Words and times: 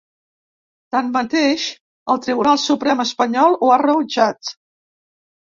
Tanmateix, 0.95 1.67
el 2.13 2.21
Tribunal 2.25 2.61
Suprem 2.63 3.05
espanyol 3.05 3.59
ho 3.67 3.73
ha 3.75 3.79
rebutjat. 3.85 4.55